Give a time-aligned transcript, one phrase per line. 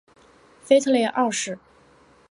[0.65, 1.59] 腓特烈二世。